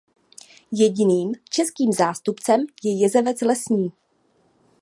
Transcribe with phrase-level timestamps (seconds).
[0.71, 3.91] Jediným českým zástupcem je jezevec lesní.